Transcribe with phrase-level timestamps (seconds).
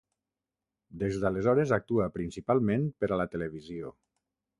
[1.01, 3.93] Des d’aleshores actua principalment per a la televisió.